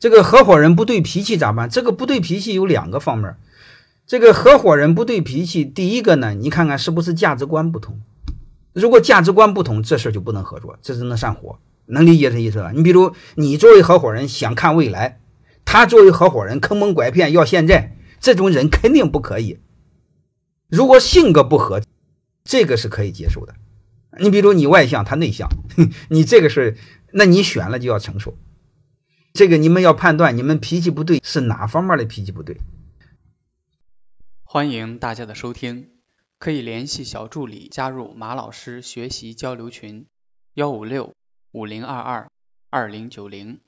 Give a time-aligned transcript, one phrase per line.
[0.00, 1.68] 这个合伙人不对脾气咋办？
[1.68, 3.36] 这个不对脾气有两个方面。
[4.06, 8.00] 这个合伙人不对脾气，第一个呢，你看看是不是价值观不同？
[8.72, 11.58] 如果价值观不同，这事儿就不能合作，这是能上火。
[11.84, 12.72] 能理解这意思吧？
[12.74, 15.20] 你比如你作为合伙人想看未来，
[15.66, 19.58] 他作为合伙人坑蒙拐骗要现在，这种人肯定不可以。
[20.70, 21.82] 如果性格不合，
[22.42, 23.54] 这个是可以接受的。
[24.18, 25.46] 你比如你外向，他内向，
[26.08, 26.78] 你这个是，
[27.12, 28.34] 那你选了就要承受。
[29.40, 32.58] 这个你们要判断，你们脾气不对是哪方面的脾气不对。
[34.44, 35.88] 欢迎大家的收听，
[36.38, 40.04] 可以联系小助理加入马老师学习交流群，
[40.52, 41.14] 幺五六
[41.52, 42.30] 五零二二
[42.68, 43.60] 二零九零。